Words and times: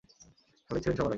খালিদ 0.69 0.81
ছিলেন 0.83 0.95
সবার 0.97 1.01
আগে। 1.01 1.09